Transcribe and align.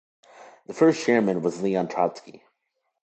The 0.65 0.73
first 0.73 1.05
Chairman 1.05 1.43
was 1.43 1.61
Leon 1.61 1.89
Trotsky. 1.89 2.43